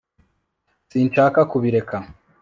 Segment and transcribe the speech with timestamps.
[0.89, 1.97] sinshaka kubireka